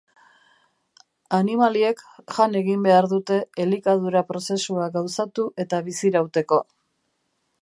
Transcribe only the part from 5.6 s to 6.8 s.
eta bizirauteko.